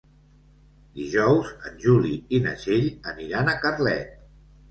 [0.99, 4.19] Dijous en Juli i na Txell aniran a Carlet.